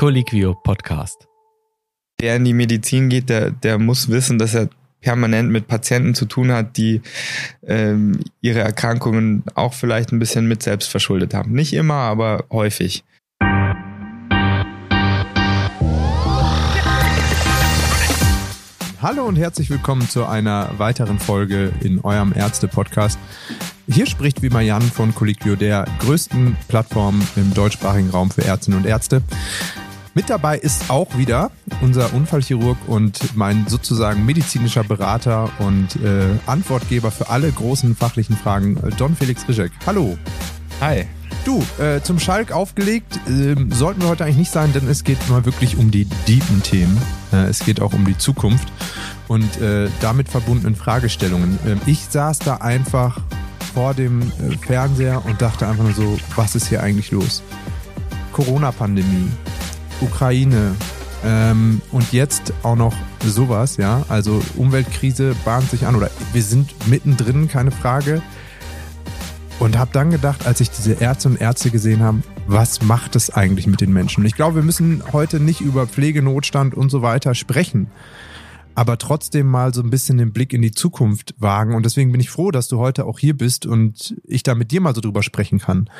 [0.00, 1.28] Colliquio Podcast.
[2.22, 4.70] Der in die Medizin geht, der, der muss wissen, dass er
[5.02, 7.02] permanent mit Patienten zu tun hat, die
[7.66, 11.52] ähm, ihre Erkrankungen auch vielleicht ein bisschen mit selbst verschuldet haben.
[11.52, 13.04] Nicht immer, aber häufig.
[19.02, 23.18] Hallo und herzlich willkommen zu einer weiteren Folge in eurem Ärzte-Podcast.
[23.86, 28.86] Hier spricht wie Jan von Colliquio, der größten Plattform im deutschsprachigen Raum für Ärztinnen und
[28.86, 29.22] Ärzte.
[30.12, 37.12] Mit dabei ist auch wieder unser Unfallchirurg und mein sozusagen medizinischer Berater und äh, Antwortgeber
[37.12, 39.70] für alle großen fachlichen Fragen, Don Felix Rizek.
[39.86, 40.18] Hallo.
[40.80, 41.04] Hi.
[41.44, 45.28] Du, äh, zum Schalk aufgelegt äh, sollten wir heute eigentlich nicht sein, denn es geht
[45.30, 47.00] mal wirklich um die deepen Themen.
[47.32, 48.68] Äh, es geht auch um die Zukunft
[49.28, 51.58] und äh, damit verbundenen Fragestellungen.
[51.66, 53.20] Ähm, ich saß da einfach
[53.72, 57.42] vor dem äh, Fernseher und dachte einfach nur so, was ist hier eigentlich los?
[58.32, 59.30] Corona-Pandemie,
[60.00, 60.74] Ukraine
[61.24, 64.04] ähm, und jetzt auch noch sowas, ja.
[64.08, 68.22] Also Umweltkrise bahnt sich an oder wir sind mittendrin, keine Frage.
[69.58, 73.28] Und habe dann gedacht, als ich diese Ärzte und Ärzte gesehen habe, was macht es
[73.28, 74.24] eigentlich mit den Menschen?
[74.24, 77.90] Ich glaube, wir müssen heute nicht über Pflegenotstand und so weiter sprechen,
[78.74, 81.74] aber trotzdem mal so ein bisschen den Blick in die Zukunft wagen.
[81.74, 84.70] Und deswegen bin ich froh, dass du heute auch hier bist und ich da mit
[84.70, 85.90] dir mal so drüber sprechen kann.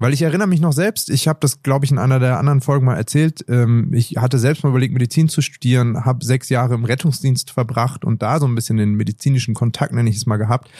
[0.00, 2.62] Weil ich erinnere mich noch selbst, ich habe das, glaube ich, in einer der anderen
[2.62, 3.44] Folgen mal erzählt.
[3.48, 8.02] Ähm, ich hatte selbst mal überlegt, Medizin zu studieren, habe sechs Jahre im Rettungsdienst verbracht
[8.02, 10.70] und da so ein bisschen den medizinischen Kontakt, nenne ich es mal, gehabt.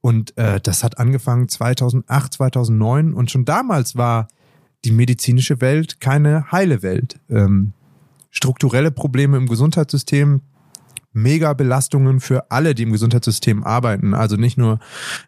[0.00, 4.26] Und äh, das hat angefangen 2008, 2009 und schon damals war
[4.86, 7.20] die medizinische Welt keine heile Welt.
[7.28, 7.74] Ähm,
[8.30, 10.40] strukturelle Probleme im Gesundheitssystem,
[11.16, 14.14] mega Belastungen für alle, die im Gesundheitssystem arbeiten.
[14.14, 14.78] Also nicht nur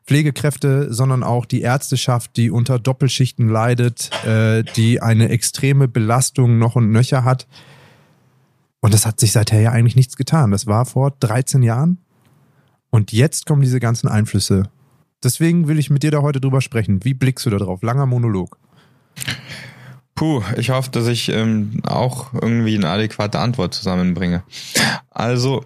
[0.06, 6.76] Pflegekräfte, sondern auch die Ärzteschaft, die unter Doppelschichten leidet, äh, die eine extreme Belastung noch
[6.76, 7.48] und nöcher hat.
[8.80, 10.50] Und das hat sich seither ja eigentlich nichts getan.
[10.50, 11.98] Das war vor 13 Jahren.
[12.90, 14.70] Und jetzt kommen diese ganzen Einflüsse.
[15.22, 17.04] Deswegen will ich mit dir da heute drüber sprechen.
[17.04, 17.82] Wie blickst du da drauf?
[17.82, 18.56] Langer Monolog.
[20.14, 24.42] Puh, ich hoffe, dass ich ähm, auch irgendwie eine adäquate Antwort zusammenbringe.
[25.10, 25.64] Also,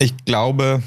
[0.00, 0.82] ich glaube,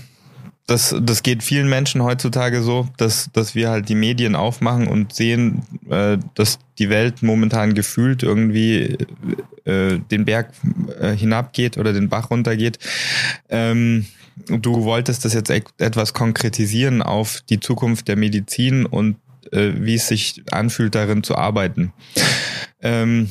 [0.65, 5.13] das, das geht vielen Menschen heutzutage so, dass, dass wir halt die Medien aufmachen und
[5.13, 8.97] sehen, äh, dass die Welt momentan gefühlt irgendwie
[9.65, 10.51] äh, den Berg
[10.99, 12.79] äh, hinabgeht oder den Bach runtergeht.
[13.49, 14.07] Ähm,
[14.47, 19.17] du wolltest das jetzt etwas konkretisieren auf die Zukunft der Medizin und
[19.51, 21.93] äh, wie es sich anfühlt, darin zu arbeiten.
[22.81, 23.29] Ähm,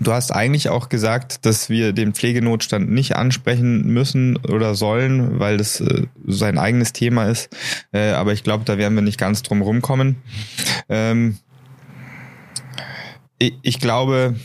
[0.00, 5.56] du hast eigentlich auch gesagt, dass wir den Pflegenotstand nicht ansprechen müssen oder sollen, weil
[5.56, 7.54] das äh, sein eigenes Thema ist.
[7.92, 10.16] Äh, aber ich glaube, da werden wir nicht ganz drum rumkommen.
[10.88, 11.38] Ähm,
[13.38, 14.36] ich, ich glaube,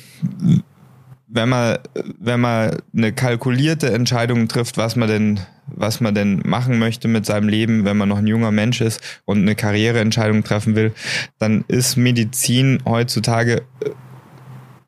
[1.28, 1.78] wenn man,
[2.19, 7.25] wenn man eine kalkulierte Entscheidung trifft, was man denn, was man denn machen möchte mit
[7.25, 10.94] seinem Leben, wenn man noch ein junger Mensch ist und eine Karriereentscheidung treffen will,
[11.38, 13.63] dann ist Medizin heutzutage,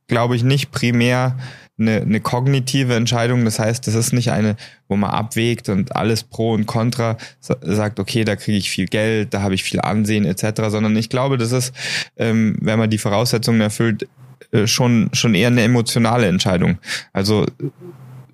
[0.09, 1.37] glaube ich, nicht primär
[1.79, 3.45] eine, eine kognitive Entscheidung.
[3.45, 4.57] Das heißt, das ist nicht eine,
[4.89, 9.33] wo man abwägt und alles pro und contra sagt, okay, da kriege ich viel Geld,
[9.33, 11.73] da habe ich viel Ansehen etc., sondern ich glaube, das ist,
[12.17, 14.07] ähm, wenn man die Voraussetzungen erfüllt,
[14.51, 16.79] äh, schon, schon eher eine emotionale Entscheidung.
[17.13, 17.45] Also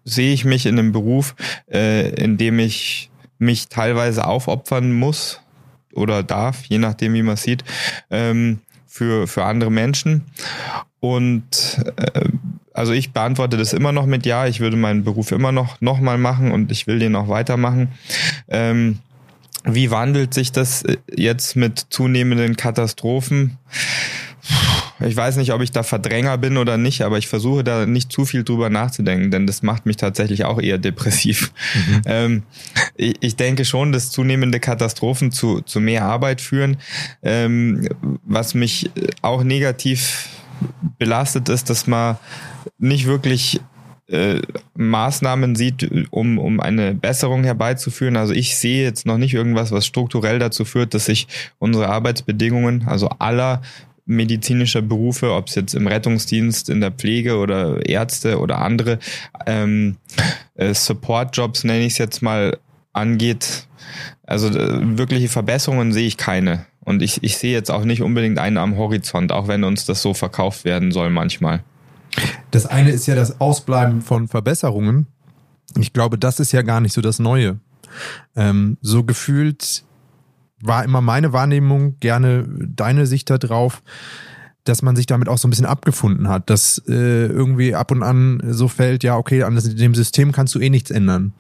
[0.04, 1.36] sehe ich mich in einem Beruf,
[1.72, 5.42] äh, in dem ich mich teilweise aufopfern muss
[5.94, 7.64] oder darf, je nachdem, wie man sieht,
[8.10, 10.24] ähm, für, für andere Menschen.
[11.14, 12.30] Und äh,
[12.74, 16.00] also ich beantworte das immer noch mit Ja, ich würde meinen Beruf immer noch, noch
[16.00, 17.90] mal machen und ich will den auch weitermachen.
[18.48, 19.00] Ähm,
[19.64, 20.84] wie wandelt sich das
[21.16, 23.58] jetzt mit zunehmenden Katastrophen?
[25.00, 28.12] Ich weiß nicht, ob ich da Verdränger bin oder nicht, aber ich versuche da nicht
[28.12, 31.52] zu viel drüber nachzudenken, denn das macht mich tatsächlich auch eher depressiv.
[31.74, 32.02] Mhm.
[32.08, 32.44] Ähm,
[32.96, 36.78] ich, ich, denke schon, dass zunehmende Katastrophen zu, zu mehr Arbeit führen.
[37.24, 37.90] Ähm,
[38.24, 40.30] was mich auch negativ
[40.98, 42.18] belastet ist, dass man
[42.78, 43.60] nicht wirklich
[44.08, 44.42] äh,
[44.76, 48.18] Maßnahmen sieht, um, um eine Besserung herbeizuführen.
[48.18, 52.88] Also ich sehe jetzt noch nicht irgendwas, was strukturell dazu führt, dass sich unsere Arbeitsbedingungen,
[52.88, 53.62] also aller
[54.06, 59.00] medizinischer Berufe, ob es jetzt im Rettungsdienst, in der Pflege oder Ärzte oder andere
[59.48, 59.98] ähm,
[60.54, 62.60] äh, Support-Jobs, nenne ich es jetzt mal,
[62.94, 63.68] angeht.
[64.24, 66.66] Also äh, wirkliche Verbesserungen sehe ich keine.
[66.86, 70.02] Und ich, ich sehe jetzt auch nicht unbedingt einen am Horizont, auch wenn uns das
[70.02, 71.64] so verkauft werden soll manchmal.
[72.52, 75.08] Das eine ist ja das Ausbleiben von Verbesserungen.
[75.78, 77.60] Ich glaube, das ist ja gar nicht so das Neue.
[78.36, 79.84] Ähm, so gefühlt
[80.62, 83.82] war immer meine Wahrnehmung, gerne deine Sicht darauf,
[84.64, 88.04] dass man sich damit auch so ein bisschen abgefunden hat, dass äh, irgendwie ab und
[88.04, 91.34] an so fällt, ja, okay, an dem System kannst du eh nichts ändern.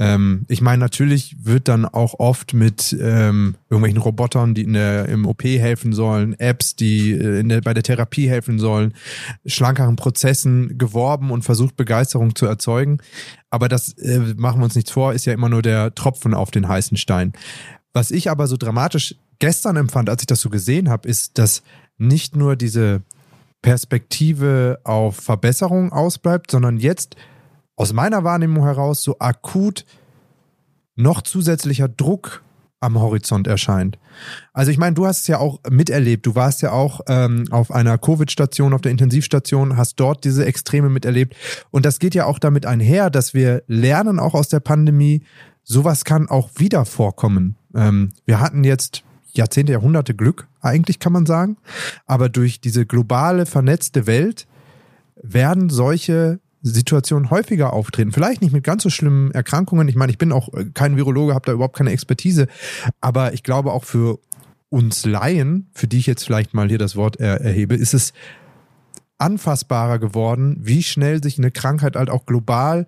[0.00, 5.06] Ähm, ich meine, natürlich wird dann auch oft mit ähm, irgendwelchen Robotern, die in der,
[5.08, 8.94] im OP helfen sollen, Apps, die äh, in der, bei der Therapie helfen sollen,
[9.44, 12.98] schlankeren Prozessen geworben und versucht, Begeisterung zu erzeugen.
[13.50, 16.52] Aber das äh, machen wir uns nichts vor, ist ja immer nur der Tropfen auf
[16.52, 17.32] den heißen Stein.
[17.92, 21.62] Was ich aber so dramatisch gestern empfand, als ich das so gesehen habe, ist, dass
[21.96, 23.02] nicht nur diese
[23.62, 27.16] Perspektive auf Verbesserung ausbleibt, sondern jetzt
[27.78, 29.86] aus meiner Wahrnehmung heraus so akut
[30.96, 32.42] noch zusätzlicher Druck
[32.80, 33.98] am Horizont erscheint.
[34.52, 36.26] Also ich meine, du hast es ja auch miterlebt.
[36.26, 40.88] Du warst ja auch ähm, auf einer Covid-Station, auf der Intensivstation, hast dort diese Extreme
[40.88, 41.36] miterlebt.
[41.70, 45.22] Und das geht ja auch damit einher, dass wir lernen auch aus der Pandemie,
[45.62, 47.56] sowas kann auch wieder vorkommen.
[47.74, 51.58] Ähm, wir hatten jetzt Jahrzehnte, Jahrhunderte Glück, eigentlich kann man sagen.
[52.06, 54.48] Aber durch diese globale, vernetzte Welt
[55.22, 58.12] werden solche Situationen häufiger auftreten.
[58.12, 59.88] Vielleicht nicht mit ganz so schlimmen Erkrankungen.
[59.88, 62.48] Ich meine, ich bin auch kein Virologe, habe da überhaupt keine Expertise.
[63.00, 64.18] Aber ich glaube auch für
[64.68, 68.12] uns Laien, für die ich jetzt vielleicht mal hier das Wort er erhebe, ist es
[69.18, 72.86] anfassbarer geworden, wie schnell sich eine Krankheit halt auch global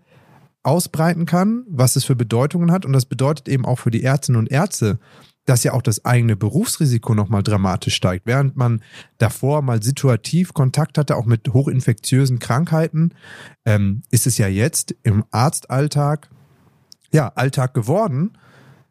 [0.63, 2.85] ausbreiten kann, was es für Bedeutungen hat.
[2.85, 4.99] Und das bedeutet eben auch für die Ärztinnen und Ärzte,
[5.51, 8.25] dass ja auch das eigene Berufsrisiko nochmal dramatisch steigt.
[8.25, 8.83] Während man
[9.19, 13.15] davor mal situativ Kontakt hatte, auch mit hochinfektiösen Krankheiten,
[13.65, 16.31] ähm, ist es ja jetzt im Arztalltag,
[17.13, 18.39] ja, Alltag geworden,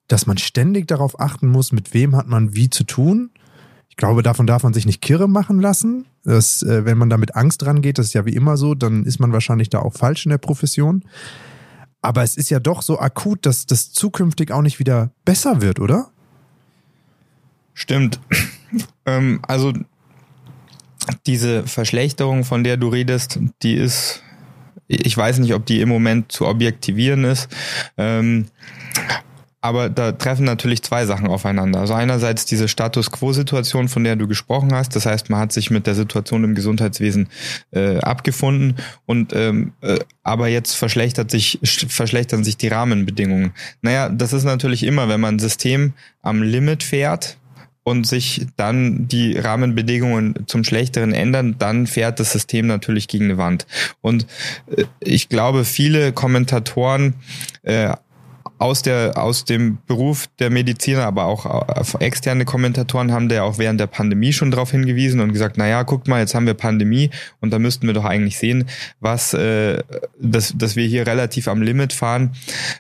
[0.09, 3.29] dass man ständig darauf achten muss, mit wem hat man wie zu tun.
[3.87, 6.07] Ich glaube, davon darf man sich nicht kirre machen lassen.
[6.25, 9.05] Dass, äh, wenn man da mit Angst rangeht, das ist ja wie immer so, dann
[9.05, 11.05] ist man wahrscheinlich da auch falsch in der Profession.
[12.01, 15.79] Aber es ist ja doch so akut, dass das zukünftig auch nicht wieder besser wird,
[15.79, 16.11] oder?
[17.79, 18.19] Stimmt.
[19.05, 19.71] ähm, also
[21.25, 24.21] diese Verschlechterung, von der du redest, die ist,
[24.87, 27.47] ich weiß nicht, ob die im Moment zu objektivieren ist.
[27.97, 28.47] Ähm,
[29.61, 31.79] aber da treffen natürlich zwei Sachen aufeinander.
[31.79, 34.95] Also einerseits diese Status Quo-Situation, von der du gesprochen hast.
[34.95, 37.27] Das heißt, man hat sich mit der Situation im Gesundheitswesen
[37.71, 43.51] äh, abgefunden und ähm, äh, aber jetzt verschlechtert sich, verschlechtern sich die Rahmenbedingungen.
[43.81, 47.38] Naja, das ist natürlich immer, wenn man ein System am Limit fährt,
[47.89, 53.37] und sich dann die Rahmenbedingungen zum Schlechteren ändern, dann fährt das System natürlich gegen eine
[53.39, 53.65] Wand.
[54.01, 54.27] Und
[54.75, 57.15] äh, ich glaube, viele Kommentatoren
[57.63, 57.93] äh,
[58.59, 63.57] aus der aus dem Beruf der Mediziner, aber auch äh, externe Kommentatoren haben da auch
[63.57, 66.53] während der Pandemie schon darauf hingewiesen und gesagt, na ja, guckt mal, jetzt haben wir
[66.53, 67.09] Pandemie
[67.39, 68.65] und da müssten wir doch eigentlich sehen,
[68.99, 69.81] was äh,
[70.19, 72.35] dass, dass wir hier relativ am Limit fahren.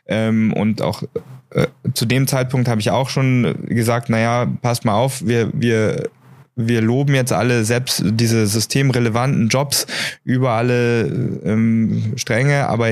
[0.07, 1.03] Ähm, und auch
[1.51, 6.09] äh, zu dem Zeitpunkt habe ich auch schon gesagt, naja, passt mal auf, wir, wir,
[6.55, 9.87] wir loben jetzt alle selbst diese systemrelevanten Jobs
[10.23, 11.05] über alle
[11.43, 12.91] ähm, Stränge, aber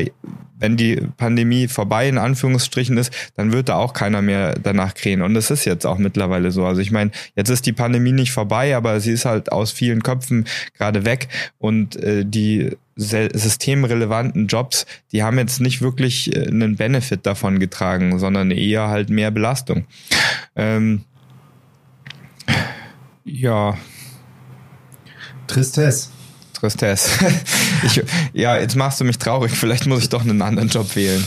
[0.59, 5.21] wenn die Pandemie vorbei in Anführungsstrichen ist, dann wird da auch keiner mehr danach krähen.
[5.21, 6.65] Und das ist jetzt auch mittlerweile so.
[6.65, 10.04] Also ich meine, jetzt ist die Pandemie nicht vorbei, aber sie ist halt aus vielen
[10.04, 10.45] Köpfen
[10.77, 11.27] gerade weg
[11.57, 18.18] und äh, die systemrelevanten Jobs, die haben jetzt nicht wirklich äh, einen Benefit davon getragen,
[18.18, 19.86] sondern eher halt mehr Belastung.
[20.56, 21.04] Ähm,
[23.24, 23.77] ja.
[25.45, 26.09] Tristesse.
[26.59, 27.09] Tristesse.
[27.83, 29.52] ich, ja, jetzt machst du mich traurig.
[29.52, 31.23] Vielleicht muss ich doch einen anderen Job wählen.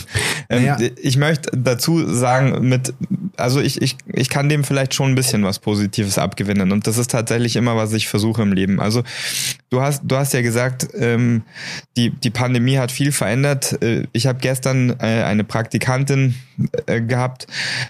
[0.49, 0.89] Ähm, naja.
[1.01, 2.93] Ich möchte dazu sagen, mit,
[3.37, 6.71] also ich, ich, ich kann dem vielleicht schon ein bisschen was Positives abgewinnen.
[6.71, 8.79] Und das ist tatsächlich immer, was ich versuche im Leben.
[8.79, 9.03] Also
[9.69, 11.43] du hast, du hast ja gesagt, ähm,
[11.97, 13.81] die, die Pandemie hat viel verändert.
[13.81, 16.35] Äh, ich habe gestern äh, eine Praktikantin
[16.85, 17.47] äh, gehabt,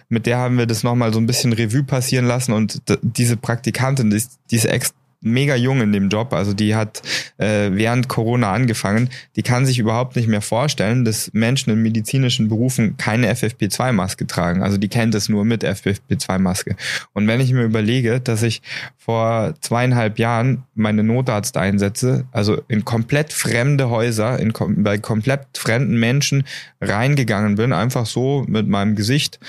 [0.09, 2.53] mit der haben wir das nochmal so ein bisschen Revue passieren lassen.
[2.53, 6.75] Und diese Praktikantin, die ist, die ist extra mega jung in dem Job, also die
[6.75, 7.01] hat
[7.37, 12.49] äh, während Corona angefangen, die kann sich überhaupt nicht mehr vorstellen, dass Menschen in medizinischen
[12.49, 14.63] Berufen keine FFP2-Maske tragen.
[14.63, 16.75] Also die kennt es nur mit FFP2-Maske.
[17.13, 18.61] Und wenn ich mir überlege, dass ich
[18.97, 25.99] vor zweieinhalb Jahren meine Notarzt einsetze, also in komplett fremde Häuser, in, bei komplett fremden
[25.99, 26.45] Menschen
[26.81, 29.39] reingegangen bin, einfach so mit meinem Gesicht,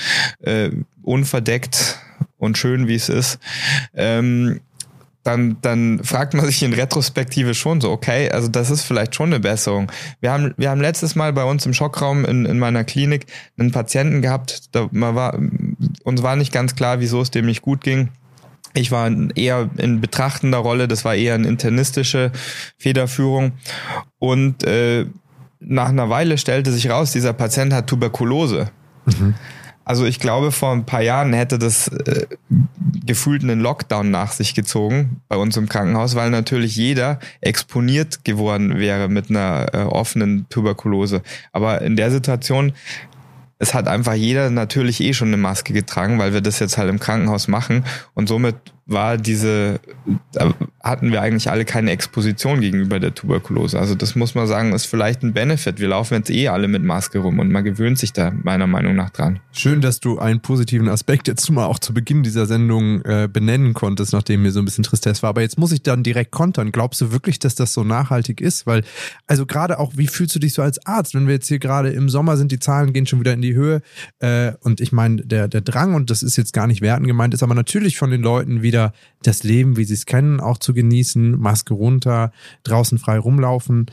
[0.43, 0.71] äh,
[1.03, 1.99] unverdeckt
[2.39, 3.39] und schön wie es ist,
[3.95, 4.61] ähm,
[5.23, 9.27] dann, dann fragt man sich in Retrospektive schon so, okay, also das ist vielleicht schon
[9.27, 9.91] eine Besserung.
[10.21, 13.27] Wir haben, wir haben letztes Mal bei uns im Schockraum in, in meiner Klinik
[13.59, 15.39] einen Patienten gehabt, da man war,
[16.05, 18.09] uns war nicht ganz klar, wieso es dem nicht gut ging.
[18.75, 22.33] Ich war eher in betrachtender Rolle, das war eher eine internistische
[22.79, 23.53] Federführung.
[24.19, 25.07] Und äh,
[25.61, 28.71] nach einer Weile stellte sich raus, dieser Patient hat Tuberkulose.
[29.05, 29.35] Mhm.
[29.85, 32.27] Also ich glaube, vor ein paar Jahren hätte das äh,
[33.05, 38.79] gefühlt einen Lockdown nach sich gezogen bei uns im Krankenhaus, weil natürlich jeder exponiert geworden
[38.79, 41.23] wäre mit einer äh, offenen Tuberkulose.
[41.53, 42.73] Aber in der Situation
[43.63, 46.91] es hat einfach jeder natürlich eh schon eine Maske getragen, weil wir das jetzt halt
[46.91, 47.85] im Krankenhaus machen.
[48.13, 49.81] Und somit war diese,
[50.33, 53.79] da hatten wir eigentlich alle keine Exposition gegenüber der Tuberkulose.
[53.79, 55.79] Also das muss man sagen, ist vielleicht ein Benefit.
[55.79, 58.97] Wir laufen jetzt eh alle mit Maske rum und man gewöhnt sich da meiner Meinung
[58.97, 59.39] nach dran.
[59.53, 63.73] Schön, dass du einen positiven Aspekt jetzt mal auch zu Beginn dieser Sendung äh, benennen
[63.75, 65.31] konntest, nachdem mir so ein bisschen Tristesse war.
[65.31, 66.73] Aber jetzt muss ich dann direkt kontern.
[66.73, 68.67] Glaubst du wirklich, dass das so nachhaltig ist?
[68.67, 68.83] Weil,
[69.29, 71.91] also gerade auch, wie fühlst du dich so als Arzt, wenn wir jetzt hier gerade
[71.91, 73.83] im Sommer sind, die Zahlen gehen schon wieder in die Höhe.
[74.19, 77.35] Äh, und ich meine, der, der Drang, und das ist jetzt gar nicht werten gemeint,
[77.35, 80.59] ist aber natürlich von den Leuten wieder wieder das Leben, wie sie es kennen, auch
[80.59, 82.33] zu genießen, Maske runter,
[82.65, 83.87] draußen frei rumlaufen.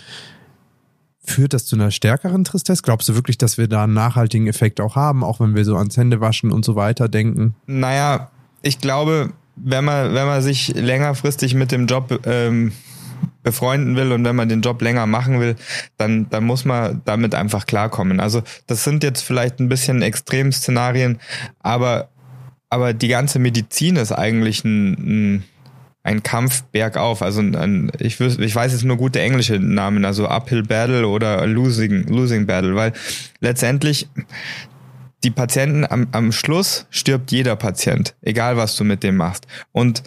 [1.24, 2.81] Führt das zu einer stärkeren Tristesse?
[2.81, 5.75] Glaubst du wirklich, dass wir da einen nachhaltigen Effekt auch haben, auch wenn wir so
[5.75, 7.55] ans Händewaschen und so weiter denken?
[7.67, 8.31] Naja,
[8.62, 12.71] ich glaube, wenn man, wenn man sich längerfristig mit dem Job ähm,
[13.43, 15.55] befreunden will und wenn man den Job länger machen will,
[15.98, 18.19] dann, dann muss man damit einfach klarkommen.
[18.19, 21.19] Also das sind jetzt vielleicht ein bisschen Extremszenarien,
[21.59, 22.09] aber
[22.70, 25.44] aber die ganze Medizin ist eigentlich ein, ein,
[26.04, 27.22] ein Kampf bergauf.
[27.22, 32.08] Also ein, ich, ich weiß jetzt nur gute englische Namen, also Uphill Battle oder Losing,
[32.08, 32.94] Losing Battle, weil
[33.40, 34.08] letztendlich
[35.24, 39.48] die Patienten am, am Schluss stirbt jeder Patient, egal was du mit dem machst.
[39.72, 40.04] Und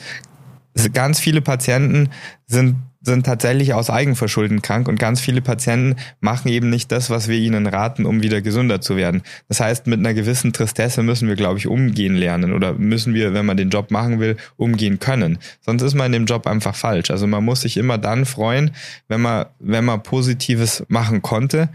[0.92, 2.10] ganz viele Patienten
[2.46, 7.28] sind sind tatsächlich aus Eigenverschulden krank und ganz viele Patienten machen eben nicht das, was
[7.28, 9.22] wir ihnen raten, um wieder gesünder zu werden.
[9.48, 13.34] Das heißt, mit einer gewissen Tristesse müssen wir, glaube ich, umgehen lernen oder müssen wir,
[13.34, 15.38] wenn man den Job machen will, umgehen können.
[15.60, 17.10] Sonst ist man in dem Job einfach falsch.
[17.10, 18.70] Also man muss sich immer dann freuen,
[19.08, 21.68] wenn man, wenn man Positives machen konnte.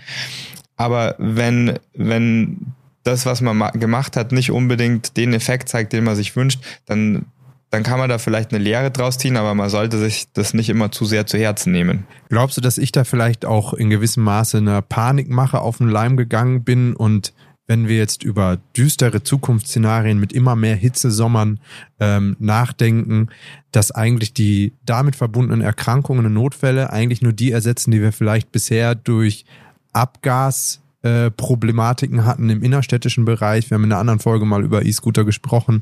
[0.77, 6.15] Aber wenn, wenn das, was man gemacht hat, nicht unbedingt den Effekt zeigt, den man
[6.15, 7.25] sich wünscht, dann
[7.69, 10.69] dann kann man da vielleicht eine Lehre draus ziehen, aber man sollte sich das nicht
[10.69, 12.07] immer zu sehr zu Herzen nehmen.
[12.29, 16.15] Glaubst du, dass ich da vielleicht auch in gewissem Maße eine Panikmache auf den Leim
[16.17, 17.33] gegangen bin und
[17.67, 21.59] wenn wir jetzt über düstere Zukunftsszenarien mit immer mehr Hitzesommern
[21.99, 23.27] ähm, nachdenken,
[23.71, 28.53] dass eigentlich die damit verbundenen Erkrankungen und Notfälle eigentlich nur die ersetzen, die wir vielleicht
[28.53, 29.43] bisher durch
[29.91, 33.69] Abgas äh, Problematiken hatten im innerstädtischen Bereich.
[33.69, 35.81] Wir haben in einer anderen Folge mal über E-Scooter gesprochen,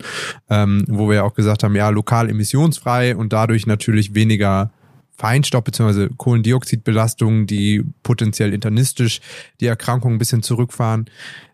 [0.49, 4.71] ähm, wo wir auch gesagt haben, ja, lokal emissionsfrei und dadurch natürlich weniger
[5.17, 6.09] Feinstaub bzw.
[6.17, 9.21] Kohlendioxidbelastungen, die potenziell internistisch
[9.61, 11.05] die Erkrankung ein bisschen zurückfahren,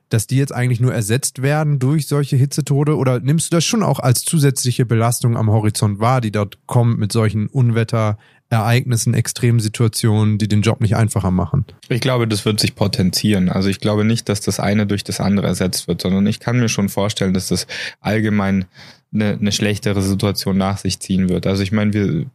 [0.09, 3.83] dass die jetzt eigentlich nur ersetzt werden durch solche Hitzetode oder nimmst du das schon
[3.83, 8.17] auch als zusätzliche Belastung am Horizont wahr, die dort kommt mit solchen Unwetter,
[8.51, 11.65] Ereignissen, Extremsituationen, die den Job nicht einfacher machen?
[11.87, 13.49] Ich glaube, das wird sich potenzieren.
[13.49, 16.59] Also ich glaube nicht, dass das eine durch das andere ersetzt wird, sondern ich kann
[16.59, 17.65] mir schon vorstellen, dass das
[18.01, 18.65] allgemein
[19.13, 21.47] eine, eine schlechtere Situation nach sich ziehen wird.
[21.47, 22.25] Also ich meine, wir,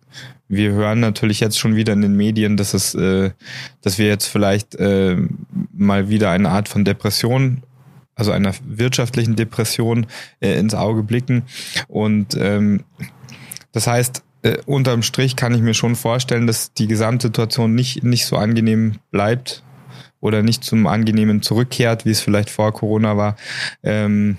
[0.48, 3.30] wir hören natürlich jetzt schon wieder in den Medien, dass es, äh,
[3.82, 5.16] dass wir jetzt vielleicht äh,
[5.74, 7.62] mal wieder eine Art von Depression
[8.18, 10.06] also einer wirtschaftlichen Depression
[10.40, 11.42] äh, ins Auge blicken.
[11.86, 12.84] Und ähm,
[13.72, 18.26] das heißt, äh, unterm Strich kann ich mir schon vorstellen, dass die Gesamtsituation nicht, nicht
[18.26, 19.62] so angenehm bleibt
[20.20, 23.36] oder nicht zum Angenehmen zurückkehrt, wie es vielleicht vor Corona war.
[23.82, 24.38] Ähm,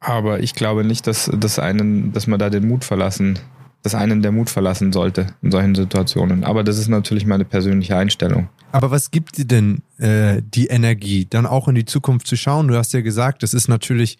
[0.00, 3.38] aber ich glaube nicht, dass, dass, einen, dass man da den Mut verlassen,
[3.82, 6.44] dass einen der Mut verlassen sollte in solchen Situationen.
[6.44, 8.48] Aber das ist natürlich meine persönliche Einstellung.
[8.72, 12.68] Aber was gibt dir denn äh, die Energie, dann auch in die Zukunft zu schauen?
[12.68, 14.18] Du hast ja gesagt, das ist natürlich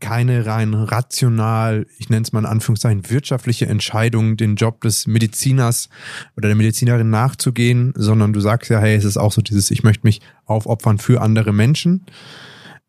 [0.00, 5.88] keine rein rational, ich nenne es mal in Anführungszeichen, wirtschaftliche Entscheidung, den Job des Mediziners
[6.36, 9.82] oder der Medizinerin nachzugehen, sondern du sagst ja, hey, es ist auch so dieses, ich
[9.82, 12.04] möchte mich aufopfern für andere Menschen.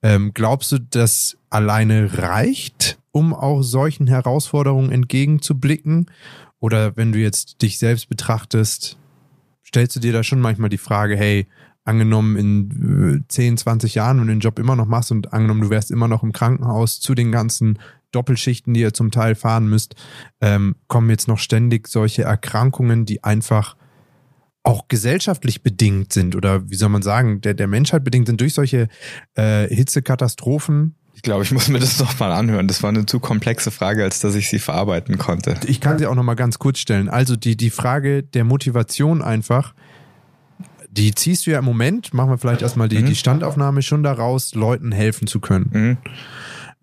[0.04, 6.12] Ähm, glaubst du, das alleine reicht, um auch solchen Herausforderungen entgegenzublicken?
[6.60, 8.98] Oder wenn du jetzt dich selbst betrachtest,
[9.66, 11.48] stellst du dir da schon manchmal die Frage, hey,
[11.88, 15.62] angenommen in 10, äh, 20 Jahren, wenn du den Job immer noch machst und angenommen,
[15.62, 17.80] du wärst immer noch im Krankenhaus zu den ganzen
[18.12, 19.96] Doppelschichten, die ihr zum Teil fahren müsst,
[20.42, 23.76] ähm, kommen jetzt noch ständig solche Erkrankungen, die einfach
[24.64, 28.54] auch gesellschaftlich bedingt sind oder wie soll man sagen, der, der Menschheit bedingt sind durch
[28.54, 28.90] solche
[29.36, 30.96] äh, Hitzekatastrophen.
[31.14, 32.68] Ich glaube, ich muss mir das noch mal anhören.
[32.68, 35.56] Das war eine zu komplexe Frage, als dass ich sie verarbeiten konnte.
[35.68, 37.08] Ich kann sie auch noch mal ganz kurz stellen.
[37.08, 39.74] Also die, die Frage der Motivation einfach,
[40.98, 43.06] die ziehst du ja im Moment, machen wir vielleicht erstmal die, mhm.
[43.06, 45.70] die Standaufnahme schon daraus, Leuten helfen zu können.
[45.72, 45.98] Mhm.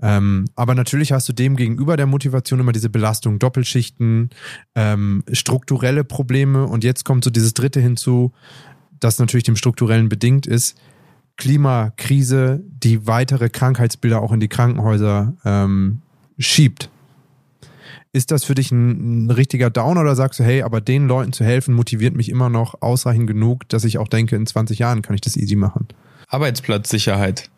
[0.03, 4.31] Ähm, aber natürlich hast du dem gegenüber der Motivation immer diese Belastung, Doppelschichten,
[4.75, 8.33] ähm, strukturelle Probleme und jetzt kommt so dieses dritte hinzu,
[9.01, 10.77] das natürlich dem strukturellen bedingt ist.
[11.37, 16.03] Klimakrise, die weitere Krankheitsbilder auch in die Krankenhäuser ähm,
[16.39, 16.91] schiebt.
[18.15, 21.33] Ist das für dich ein, ein, richtiger Down oder sagst du, hey, aber den Leuten
[21.33, 25.03] zu helfen motiviert mich immer noch ausreichend genug, dass ich auch denke, in 20 Jahren
[25.03, 25.89] kann ich das easy machen?
[26.29, 27.51] Arbeitsplatzsicherheit.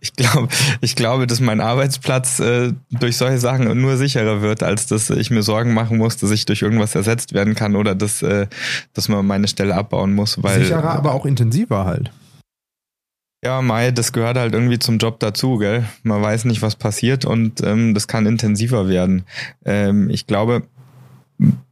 [0.00, 0.48] Ich glaube,
[0.80, 5.30] ich glaube, dass mein Arbeitsplatz äh, durch solche Sachen nur sicherer wird, als dass ich
[5.30, 8.46] mir Sorgen machen muss, dass ich durch irgendwas ersetzt werden kann oder dass, äh,
[8.94, 10.42] dass man meine Stelle abbauen muss.
[10.42, 12.10] Weil, sicherer, aber auch intensiver halt.
[13.44, 15.84] Ja, Mai, das gehört halt irgendwie zum Job dazu, gell?
[16.02, 19.24] Man weiß nicht, was passiert und ähm, das kann intensiver werden.
[19.64, 20.64] Ähm, ich glaube,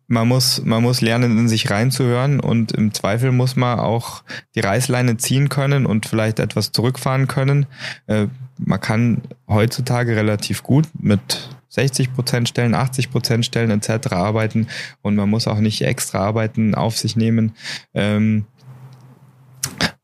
[0.06, 4.22] man muss, man muss lernen, in sich reinzuhören und im Zweifel muss man auch
[4.54, 7.66] die Reißleine ziehen können und vielleicht etwas zurückfahren können.
[8.06, 14.12] Äh, man kann heutzutage relativ gut mit 60 Prozent Stellen, 80 Prozent Stellen etc.
[14.12, 14.68] arbeiten
[15.02, 17.56] und man muss auch nicht extra Arbeiten auf sich nehmen.
[17.92, 18.46] Ähm,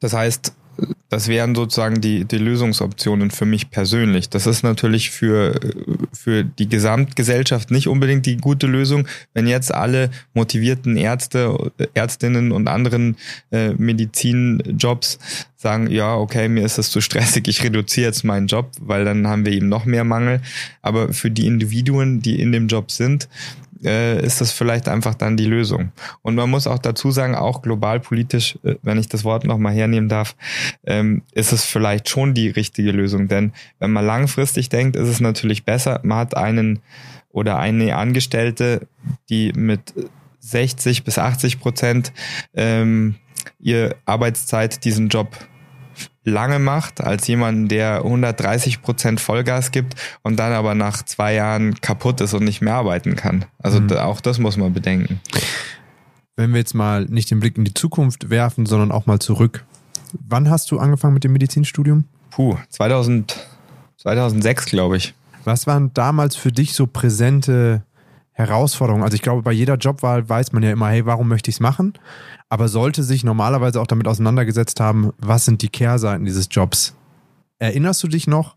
[0.01, 0.55] das heißt,
[1.09, 4.31] das wären sozusagen die, die Lösungsoptionen für mich persönlich.
[4.31, 5.61] Das ist natürlich für,
[6.13, 12.67] für die Gesamtgesellschaft nicht unbedingt die gute Lösung, wenn jetzt alle motivierten Ärzte, Ärztinnen und
[12.67, 13.17] anderen
[13.51, 15.19] äh, Medizinjobs
[15.57, 19.27] sagen, ja, okay, mir ist das zu stressig, ich reduziere jetzt meinen Job, weil dann
[19.29, 20.41] haben wir eben noch mehr Mangel.
[20.81, 23.29] Aber für die Individuen, die in dem Job sind,
[23.85, 25.93] äh, ist das vielleicht einfach dann die Lösung.
[26.23, 30.09] Und man muss auch dazu sagen, auch globalpolitisch, äh, wenn ich das Wort nochmal hernehmen
[30.09, 30.37] darf,
[30.85, 33.29] ähm, ist es vielleicht schon die richtige Lösung.
[33.29, 36.81] Denn wenn man langfristig denkt, ist es natürlich besser, man hat einen
[37.31, 38.87] oder eine Angestellte,
[39.29, 39.95] die mit
[40.41, 42.13] 60 bis 80 Prozent
[42.55, 43.17] ähm,
[43.59, 45.37] ihr Arbeitszeit diesen Job
[46.25, 51.81] lange macht, als jemanden, der 130 Prozent Vollgas gibt und dann aber nach zwei Jahren
[51.81, 53.45] kaputt ist und nicht mehr arbeiten kann.
[53.59, 53.93] Also mhm.
[53.93, 55.21] auch das muss man bedenken.
[56.37, 59.65] Wenn wir jetzt mal nicht den Blick in die Zukunft werfen, sondern auch mal zurück.
[60.13, 62.05] Wann hast du angefangen mit dem Medizinstudium?
[62.31, 63.37] Puh, 2000,
[63.99, 65.15] 2006 glaube ich.
[65.45, 67.83] Was waren damals für dich so präsente
[68.33, 69.05] Herausforderungen?
[69.05, 71.61] Also ich glaube, bei jeder Jobwahl weiß man ja immer, hey, warum möchte ich es
[71.61, 71.95] machen?
[72.53, 76.95] aber sollte sich normalerweise auch damit auseinandergesetzt haben, was sind die Kehrseiten dieses Jobs.
[77.59, 78.57] Erinnerst du dich noch,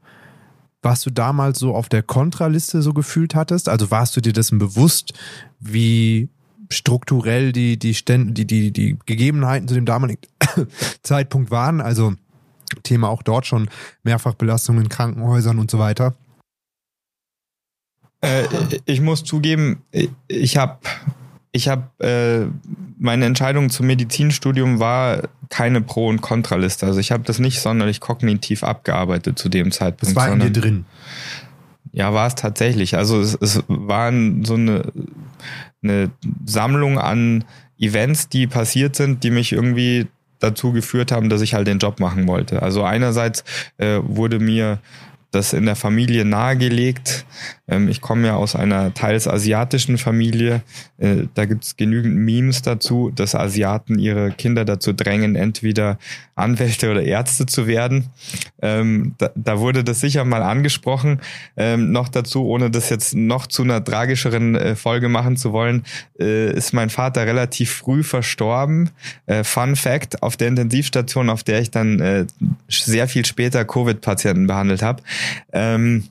[0.81, 3.69] was du damals so auf der Kontraliste so gefühlt hattest?
[3.69, 5.13] Also warst du dir dessen bewusst,
[5.61, 6.27] wie
[6.69, 10.19] strukturell die, die, Stände, die, die, die Gegebenheiten zu dem damaligen
[11.01, 11.79] Zeitpunkt waren?
[11.79, 12.15] Also
[12.83, 13.69] Thema auch dort schon
[14.03, 16.15] Mehrfachbelastung in Krankenhäusern und so weiter.
[18.21, 18.43] Äh,
[18.86, 19.82] ich muss zugeben,
[20.28, 20.80] ich habe
[21.51, 22.47] ich habe äh,
[22.97, 26.86] meine Entscheidung zum Medizinstudium war keine Pro- und Kontraliste.
[26.86, 30.15] Also ich habe das nicht sonderlich kognitiv abgearbeitet zu dem Zeitpunkt.
[30.15, 30.86] Das war in dir drin.
[31.93, 32.97] Ja, war es tatsächlich.
[32.97, 34.91] Also es, es waren so eine,
[35.82, 36.12] eine
[36.45, 37.45] Sammlung an
[37.80, 40.08] Events, die passiert sind, die mich irgendwie
[40.39, 42.62] dazu geführt haben, dass ich halt den Job machen wollte.
[42.62, 43.45] Also einerseits
[43.78, 44.80] äh, wurde mir
[45.32, 47.25] das in der Familie nahegelegt.
[47.67, 50.62] Ähm, ich komme ja aus einer teils asiatischen Familie.
[50.97, 55.97] Äh, da gibt es genügend Memes dazu, dass Asiaten ihre Kinder dazu drängen, entweder
[56.36, 58.08] Anwälte oder Ärzte zu werden.
[58.62, 61.21] Ähm, da, da, wurde das sicher mal angesprochen.
[61.56, 65.84] Ähm, noch dazu, ohne das jetzt noch zu einer tragischeren äh, Folge machen zu wollen,
[66.19, 68.91] äh, ist mein Vater relativ früh verstorben.
[69.25, 72.25] Äh, Fun Fact, auf der Intensivstation, auf der ich dann äh,
[72.67, 75.04] sehr viel später Covid-Patienten behandelt habe.
[75.54, 76.04] Ähm,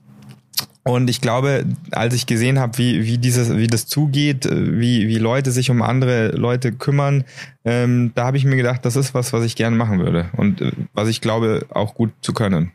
[0.85, 5.09] und ich glaube, als ich gesehen habe, wie, wie, dieses, wie das zugeht, äh, wie,
[5.09, 7.25] wie Leute sich um andere Leute kümmern,
[7.65, 10.61] ähm, da habe ich mir gedacht, das ist was, was ich gerne machen würde und
[10.61, 12.73] äh, was ich glaube, auch gut zu können.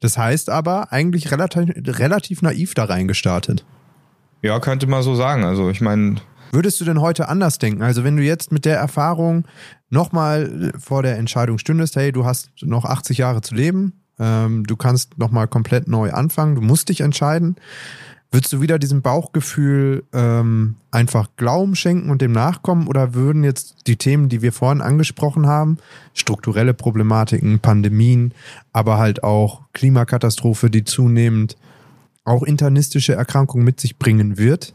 [0.00, 3.64] Das heißt aber eigentlich relativ, relativ naiv da reingestartet.
[4.40, 5.44] Ja, könnte man so sagen.
[5.44, 6.16] Also ich meine.
[6.52, 7.82] Würdest du denn heute anders denken?
[7.82, 9.46] Also wenn du jetzt mit der Erfahrung
[9.90, 14.76] nochmal vor der Entscheidung stündest, hey, du hast noch 80 Jahre zu leben, ähm, du
[14.76, 16.54] kannst nochmal komplett neu anfangen.
[16.54, 17.56] Du musst dich entscheiden.
[18.30, 23.86] Würdest du wieder diesem Bauchgefühl ähm, einfach Glauben schenken und dem nachkommen oder würden jetzt
[23.88, 25.76] die Themen, die wir vorhin angesprochen haben,
[26.14, 28.32] strukturelle Problematiken, Pandemien,
[28.72, 31.56] aber halt auch Klimakatastrophe, die zunehmend
[32.24, 34.72] auch internistische Erkrankungen mit sich bringen wird,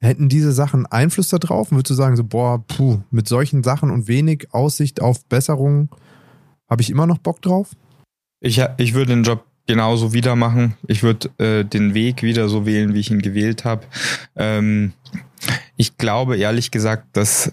[0.00, 1.70] hätten diese Sachen Einfluss darauf?
[1.70, 5.88] Würdest du sagen, so, boah, puh, mit solchen Sachen und wenig Aussicht auf Besserung
[6.68, 7.70] habe ich immer noch Bock drauf?
[8.40, 10.74] Ich, ich würde den Job genauso wieder machen.
[10.86, 13.84] Ich würde äh, den Weg wieder so wählen, wie ich ihn gewählt habe.
[14.36, 14.92] Ähm,
[15.76, 17.52] ich glaube ehrlich gesagt, dass,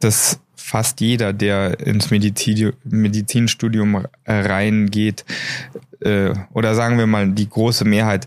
[0.00, 5.24] dass fast jeder, der ins Medizin, Medizinstudium reingeht,
[6.00, 8.26] äh, oder sagen wir mal die große Mehrheit,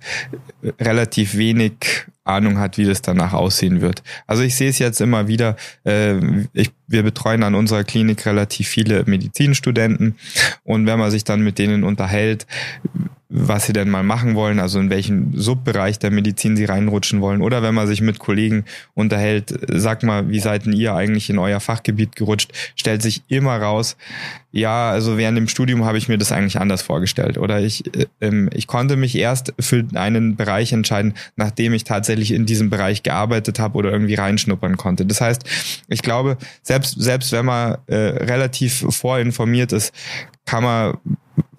[0.79, 4.03] relativ wenig Ahnung hat, wie das danach aussehen wird.
[4.27, 6.15] Also ich sehe es jetzt immer wieder, äh,
[6.53, 10.15] ich, wir betreuen an unserer Klinik relativ viele Medizinstudenten
[10.63, 12.47] und wenn man sich dann mit denen unterhält,
[13.33, 17.41] was sie denn mal machen wollen, also in welchen Subbereich der Medizin sie reinrutschen wollen.
[17.41, 21.39] Oder wenn man sich mit Kollegen unterhält, sag mal, wie seid denn ihr eigentlich in
[21.39, 23.95] euer Fachgebiet gerutscht, stellt sich immer raus,
[24.51, 27.37] ja, also während dem Studium habe ich mir das eigentlich anders vorgestellt.
[27.37, 32.33] Oder ich, äh, ähm, ich konnte mich erst für einen Bereich entscheiden, nachdem ich tatsächlich
[32.33, 35.05] in diesem Bereich gearbeitet habe oder irgendwie reinschnuppern konnte.
[35.05, 35.43] Das heißt,
[35.87, 39.93] ich glaube, selbst, selbst wenn man äh, relativ vorinformiert ist,
[40.45, 40.97] kann man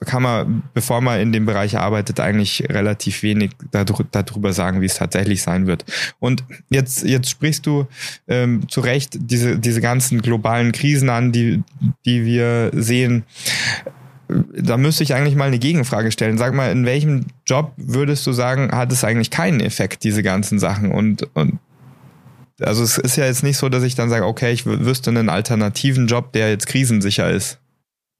[0.05, 4.97] kann man, bevor man in dem Bereich arbeitet, eigentlich relativ wenig darüber sagen, wie es
[4.97, 5.85] tatsächlich sein wird.
[6.19, 7.87] Und jetzt, jetzt sprichst du
[8.29, 11.63] ähm, zu Recht diese, diese ganzen globalen Krisen an, die,
[12.05, 13.25] die wir sehen.
[14.29, 16.39] Da müsste ich eigentlich mal eine Gegenfrage stellen.
[16.39, 20.59] Sag mal, in welchem Job würdest du sagen, hat es eigentlich keinen Effekt, diese ganzen
[20.59, 20.91] Sachen?
[20.91, 21.59] Und, und
[22.61, 25.29] also es ist ja jetzt nicht so, dass ich dann sage, okay, ich wüsste einen
[25.29, 27.59] alternativen Job, der jetzt krisensicher ist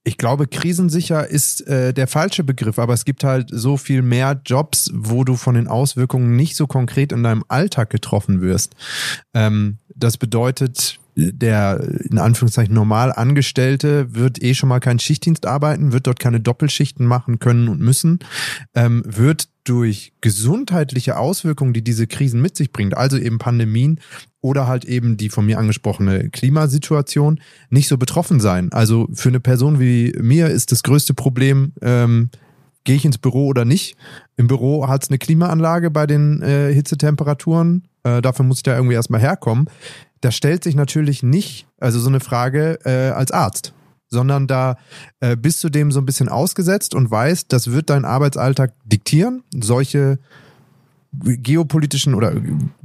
[0.05, 4.41] ich glaube, krisensicher ist äh, der falsche Begriff, aber es gibt halt so viel mehr
[4.45, 8.75] Jobs, wo du von den Auswirkungen nicht so konkret in deinem Alltag getroffen wirst.
[9.33, 15.93] Ähm, das bedeutet, der in Anführungszeichen normal Angestellte wird eh schon mal keinen Schichtdienst arbeiten,
[15.93, 18.21] wird dort keine Doppelschichten machen können und müssen,
[18.75, 24.01] ähm, wird durch gesundheitliche Auswirkungen, die diese Krisen mit sich bringt, also eben Pandemien
[24.41, 28.73] oder halt eben die von mir angesprochene Klimasituation, nicht so betroffen sein.
[28.73, 32.31] Also für eine Person wie mir ist das größte Problem, ähm,
[32.85, 33.97] gehe ich ins Büro oder nicht.
[34.37, 37.87] Im Büro hat es eine Klimaanlage bei den äh, Hitzetemperaturen.
[38.03, 39.69] Äh, dafür muss ich da irgendwie erstmal herkommen.
[40.23, 43.75] Da stellt sich natürlich nicht, also so eine Frage äh, als Arzt
[44.13, 44.77] sondern da
[45.21, 49.43] äh, bist du dem so ein bisschen ausgesetzt und weißt, das wird dein Arbeitsalltag diktieren.
[49.55, 50.19] Solche
[51.13, 52.33] geopolitischen oder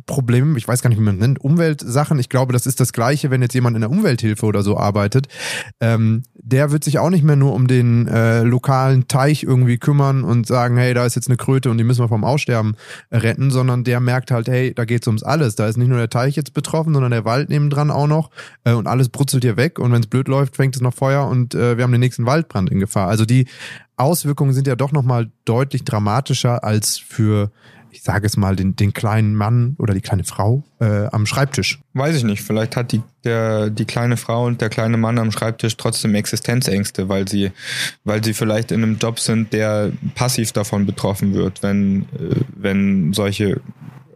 [0.05, 2.17] Problemen, ich weiß gar nicht, wie man es nennt, Umweltsachen.
[2.17, 5.27] Ich glaube, das ist das Gleiche, wenn jetzt jemand in der Umwelthilfe oder so arbeitet.
[5.81, 10.23] Ähm, der wird sich auch nicht mehr nur um den äh, lokalen Teich irgendwie kümmern
[10.23, 12.75] und sagen, hey, da ist jetzt eine Kröte und die müssen wir vom Aussterben
[13.11, 15.55] retten, sondern der merkt halt, hey, da geht's ums alles.
[15.55, 18.29] Da ist nicht nur der Teich jetzt betroffen, sondern der Wald nebendran auch noch
[18.63, 21.27] äh, und alles brutzelt hier weg und wenn es blöd läuft, fängt es noch Feuer
[21.27, 23.09] und äh, wir haben den nächsten Waldbrand in Gefahr.
[23.09, 23.47] Also die
[23.97, 27.51] Auswirkungen sind ja doch nochmal deutlich dramatischer als für
[27.91, 31.79] ich sage es mal, den, den kleinen Mann oder die kleine Frau äh, am Schreibtisch?
[31.93, 32.41] Weiß ich nicht.
[32.41, 37.09] Vielleicht hat die, der, die kleine Frau und der kleine Mann am Schreibtisch trotzdem Existenzängste,
[37.09, 37.51] weil sie,
[38.03, 43.13] weil sie vielleicht in einem Job sind, der passiv davon betroffen wird, wenn, äh, wenn
[43.13, 43.61] solche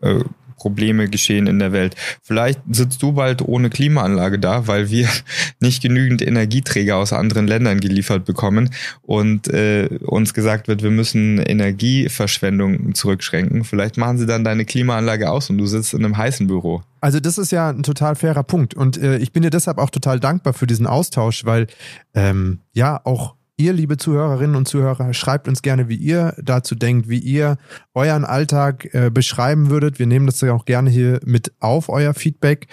[0.01, 0.23] äh,
[0.61, 1.95] Probleme geschehen in der Welt.
[2.21, 5.09] Vielleicht sitzt du bald ohne Klimaanlage da, weil wir
[5.59, 8.69] nicht genügend Energieträger aus anderen Ländern geliefert bekommen
[9.01, 13.63] und äh, uns gesagt wird, wir müssen Energieverschwendung zurückschränken.
[13.63, 16.83] Vielleicht machen sie dann deine Klimaanlage aus und du sitzt in einem heißen Büro.
[16.99, 19.89] Also das ist ja ein total fairer Punkt und äh, ich bin dir deshalb auch
[19.89, 21.65] total dankbar für diesen Austausch, weil
[22.13, 27.09] ähm, ja auch Ihr, liebe Zuhörerinnen und Zuhörer, schreibt uns gerne, wie ihr dazu denkt,
[27.09, 27.57] wie ihr
[27.93, 29.99] euren Alltag äh, beschreiben würdet.
[29.99, 32.65] Wir nehmen das ja auch gerne hier mit auf, euer Feedback.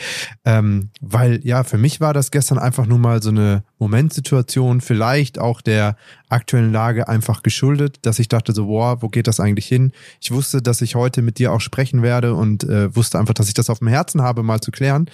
[0.47, 5.39] Ähm, weil ja, für mich war das gestern einfach nur mal so eine Momentsituation, vielleicht
[5.39, 5.95] auch der
[6.31, 9.93] aktuellen Lage einfach geschuldet, dass ich dachte so, boah, wo geht das eigentlich hin?
[10.23, 13.49] Ich wusste, dass ich heute mit dir auch sprechen werde und äh, wusste einfach, dass
[13.49, 15.11] ich das auf dem Herzen habe, mal zu klären.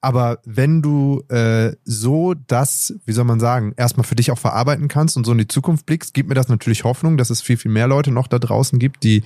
[0.00, 4.88] Aber wenn du äh, so das, wie soll man sagen, erstmal für dich auch verarbeiten
[4.88, 7.56] kannst und so in die Zukunft blickst, gibt mir das natürlich Hoffnung, dass es viel,
[7.56, 9.24] viel mehr Leute noch da draußen gibt, die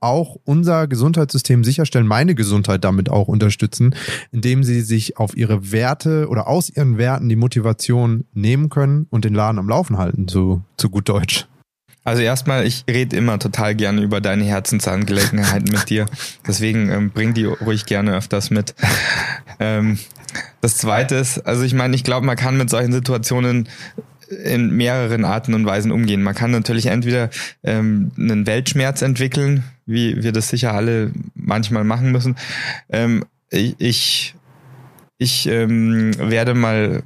[0.00, 3.94] auch unser Gesundheitssystem sicherstellen, meine Gesundheit damit auch unterstützen,
[4.32, 9.24] indem sie sich auf ihre Werte oder aus ihren Werten die Motivation nehmen können und
[9.24, 11.46] den Laden am Laufen halten, so zu gut Deutsch.
[12.02, 16.06] Also erstmal, ich rede immer total gerne über deine Herzensangelegenheiten mit dir.
[16.46, 18.74] Deswegen ähm, bring die ruhig gerne öfters mit.
[19.58, 19.98] Ähm,
[20.60, 23.68] das zweite ist, also ich meine, ich glaube, man kann mit solchen Situationen
[24.44, 26.22] in mehreren Arten und Weisen umgehen.
[26.22, 27.30] Man kann natürlich entweder
[27.64, 32.36] ähm, einen Weltschmerz entwickeln, wie wir das sicher alle manchmal machen müssen.
[32.88, 34.34] Ähm, ich ich,
[35.18, 37.02] ich ähm, werde mal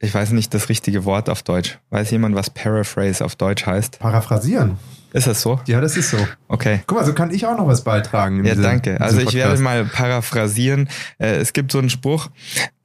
[0.00, 1.78] ich weiß nicht das richtige Wort auf Deutsch.
[1.90, 3.98] Weiß jemand, was Paraphrase auf Deutsch heißt?
[3.98, 4.78] Paraphrasieren.
[5.12, 5.58] Ist das so?
[5.66, 6.18] Ja, das ist so.
[6.48, 6.80] Okay.
[6.86, 8.44] Guck mal, so kann ich auch noch was beitragen.
[8.44, 9.00] Ja, diese, danke.
[9.00, 10.88] Also ich werde mal paraphrasieren.
[11.18, 12.28] Äh, es gibt so einen Spruch,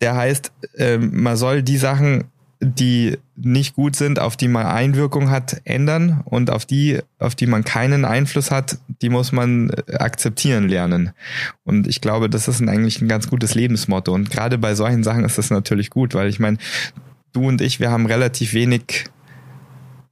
[0.02, 2.26] der heißt, ähm, man soll die Sachen
[2.63, 7.47] die nicht gut sind, auf die man Einwirkung hat, ändern und auf die, auf die
[7.47, 11.12] man keinen Einfluss hat, die muss man äh, akzeptieren lernen.
[11.63, 14.13] Und ich glaube, das ist eigentlich ein ganz gutes Lebensmotto.
[14.13, 16.58] Und gerade bei solchen Sachen ist das natürlich gut, weil ich meine,
[17.34, 19.06] du und ich, wir haben relativ wenig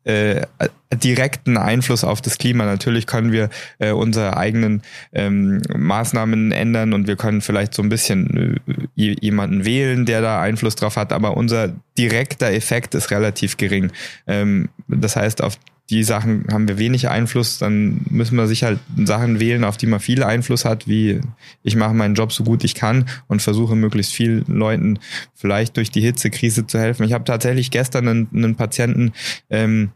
[0.03, 0.45] äh,
[0.93, 2.65] direkten Einfluss auf das Klima.
[2.65, 4.81] Natürlich können wir äh, unsere eigenen
[5.13, 8.59] ähm, Maßnahmen ändern und wir können vielleicht so ein bisschen
[8.95, 13.91] äh, jemanden wählen, der da Einfluss drauf hat, aber unser direkter Effekt ist relativ gering.
[14.27, 15.57] Ähm, das heißt, auf
[15.91, 19.87] die Sachen haben wir wenig Einfluss, dann müssen wir sich halt Sachen wählen, auf die
[19.87, 21.19] man viel Einfluss hat, wie
[21.63, 24.99] ich mache meinen Job so gut ich kann und versuche möglichst vielen Leuten
[25.35, 27.03] vielleicht durch die Hitzekrise zu helfen.
[27.03, 29.11] Ich habe tatsächlich gestern einen, einen Patienten
[29.49, 29.91] ähm,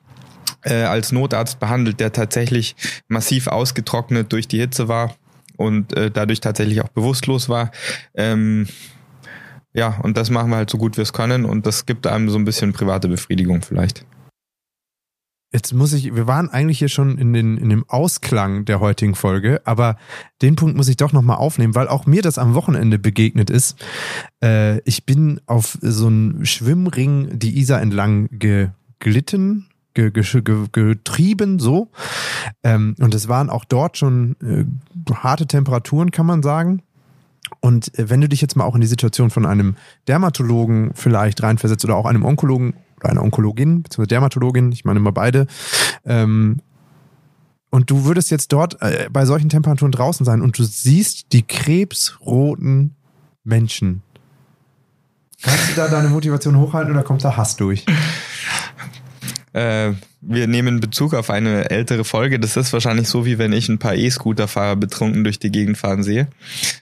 [0.64, 2.76] äh, als Notarzt behandelt, der tatsächlich
[3.08, 5.16] massiv ausgetrocknet durch die Hitze war
[5.56, 7.72] und äh, dadurch tatsächlich auch bewusstlos war.
[8.16, 8.68] Ähm,
[9.74, 12.30] ja, und das machen wir halt so gut wir es können und das gibt einem
[12.30, 14.06] so ein bisschen private Befriedigung vielleicht.
[15.56, 19.16] Jetzt muss ich, wir waren eigentlich hier schon in, den, in dem Ausklang der heutigen
[19.16, 19.96] Folge, aber
[20.42, 23.78] den Punkt muss ich doch nochmal aufnehmen, weil auch mir das am Wochenende begegnet ist.
[24.44, 31.60] Äh, ich bin auf so einen Schwimmring die Isar entlang geglitten, ge, ge, ge, getrieben,
[31.60, 31.90] so.
[32.62, 34.66] Ähm, und es waren auch dort schon äh,
[35.14, 36.82] harte Temperaturen, kann man sagen.
[37.62, 39.78] Und äh, wenn du dich jetzt mal auch in die Situation von einem
[40.10, 42.74] Dermatologen vielleicht reinversetzt oder auch einem Onkologen
[43.06, 45.48] oder einer Onkologin, beziehungsweise Dermatologin, ich meine immer beide,
[46.06, 46.58] ähm,
[47.70, 51.42] und du würdest jetzt dort äh, bei solchen Temperaturen draußen sein und du siehst die
[51.44, 52.96] krebsroten
[53.44, 54.02] Menschen.
[55.42, 57.86] Kannst du da deine Motivation hochhalten oder kommt da Hass durch?
[59.56, 62.40] Äh, wir nehmen Bezug auf eine ältere Folge.
[62.40, 66.04] Das ist wahrscheinlich so, wie wenn ich ein paar E-Scooter-Fahrer betrunken durch die Gegend fahren
[66.04, 66.28] sehe.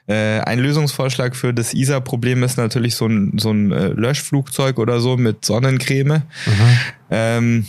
[0.07, 4.99] Äh, ein Lösungsvorschlag für das ISA-Problem ist natürlich so ein, so ein äh, Löschflugzeug oder
[4.99, 6.23] so mit Sonnencreme.
[7.11, 7.67] Ähm,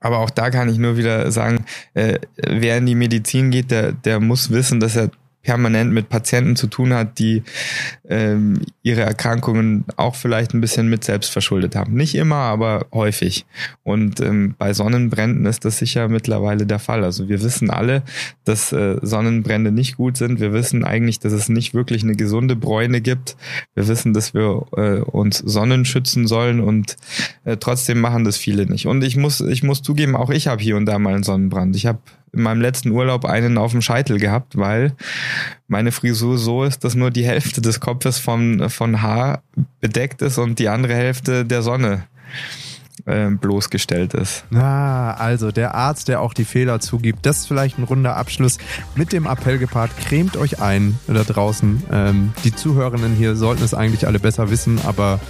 [0.00, 1.64] aber auch da kann ich nur wieder sagen,
[1.94, 5.10] äh, wer in die Medizin geht, der, der muss wissen, dass er
[5.46, 7.44] permanent mit Patienten zu tun hat, die
[8.08, 11.94] ähm, ihre Erkrankungen auch vielleicht ein bisschen mit selbst verschuldet haben.
[11.94, 13.46] Nicht immer, aber häufig.
[13.84, 17.04] Und ähm, bei Sonnenbränden ist das sicher mittlerweile der Fall.
[17.04, 18.02] Also wir wissen alle,
[18.44, 20.40] dass äh, Sonnenbrände nicht gut sind.
[20.40, 23.36] Wir wissen eigentlich, dass es nicht wirklich eine gesunde Bräune gibt.
[23.76, 26.96] Wir wissen, dass wir äh, uns Sonnen schützen sollen und
[27.44, 28.88] äh, trotzdem machen das viele nicht.
[28.88, 31.76] Und ich muss, ich muss zugeben, auch ich habe hier und da mal einen Sonnenbrand.
[31.76, 32.00] Ich habe
[32.32, 34.92] in meinem letzten Urlaub einen auf dem Scheitel gehabt, weil
[35.68, 39.42] meine Frisur so ist, dass nur die Hälfte des Kopfes von, von Haar
[39.80, 42.04] bedeckt ist und die andere Hälfte der Sonne
[43.04, 44.44] äh, bloßgestellt ist.
[44.50, 48.58] Na, also der Arzt, der auch die Fehler zugibt, das ist vielleicht ein runder Abschluss
[48.94, 49.90] mit dem Appell gepaart.
[49.96, 51.82] Cremt euch ein da draußen.
[51.92, 55.20] Ähm, die Zuhörenden hier sollten es eigentlich alle besser wissen, aber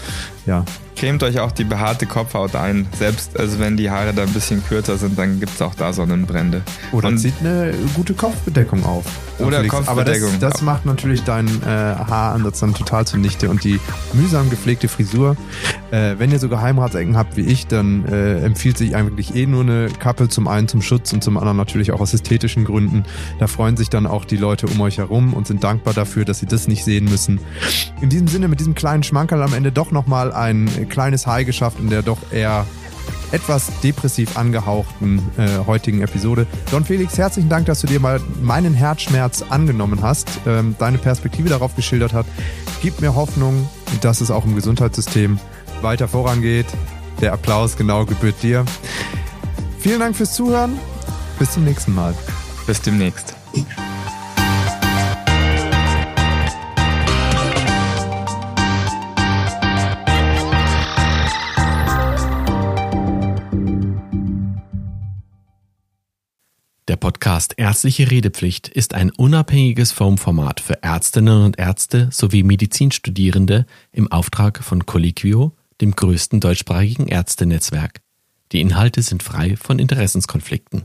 [0.47, 0.65] ja,
[0.97, 2.87] Cremt euch auch die behaarte Kopfhaut ein.
[2.99, 5.93] Selbst also wenn die Haare da ein bisschen kürzer sind, dann gibt es auch da
[5.93, 6.63] Sonnenbrände.
[6.91, 9.05] Oder und zieht eine gute Kopfbedeckung auf.
[9.39, 9.89] Oder Kopfbedeckung.
[9.89, 13.79] Aber das, das macht natürlich deinen äh, Haaransatz dann total zunichte und die
[14.15, 15.37] mühsam gepflegte Frisur.
[15.91, 19.63] Äh, wenn ihr so Geheimratsecken habt wie ich, dann äh, empfiehlt sich eigentlich eh nur
[19.63, 23.05] eine Kappe zum einen zum Schutz und zum anderen natürlich auch aus ästhetischen Gründen.
[23.39, 26.39] Da freuen sich dann auch die Leute um euch herum und sind dankbar dafür, dass
[26.39, 27.39] sie das nicht sehen müssen.
[28.01, 31.79] In diesem Sinne, mit diesem kleinen Schmankerl am Ende doch nochmal ein kleines High geschafft
[31.81, 32.67] in der doch eher
[33.33, 36.47] etwas depressiv angehauchten äh, heutigen Episode.
[36.71, 41.49] Don Felix, herzlichen Dank, dass du dir mal meinen Herzschmerz angenommen hast, ähm, deine Perspektive
[41.49, 42.27] darauf geschildert hat.
[42.83, 43.69] Gib mir Hoffnung,
[44.01, 45.39] dass es auch im Gesundheitssystem
[45.83, 46.67] weiter vorangeht.
[47.21, 48.65] Der Applaus genau gebührt dir.
[49.79, 50.79] Vielen Dank fürs Zuhören.
[51.39, 52.15] Bis zum nächsten Mal.
[52.67, 53.35] Bis demnächst.
[67.17, 74.63] Podcast Ärztliche Redepflicht ist ein unabhängiges Formformat für Ärztinnen und Ärzte sowie Medizinstudierende im Auftrag
[74.63, 78.01] von Colliquio, dem größten deutschsprachigen Ärztenetzwerk.
[78.53, 80.85] Die Inhalte sind frei von Interessenskonflikten.